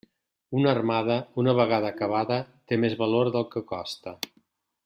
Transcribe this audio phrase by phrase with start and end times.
[0.59, 2.39] Una armada, una vegada acabada,
[2.73, 4.19] té més valor del que costa.